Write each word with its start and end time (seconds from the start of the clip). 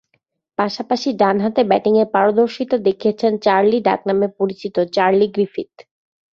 পাশাপাশি 0.57 1.09
ডানহাতে 1.21 1.61
ব্যাটিংয়ে 1.63 2.05
পারদর্শীতা 2.13 2.77
দেখিয়েছেন 2.87 3.31
‘চার্লি’ 3.45 3.79
ডাকনামে 3.87 4.27
পরিচিত 4.39 4.75
চার্লি 4.95 5.27
গ্রিফিথ। 5.35 5.73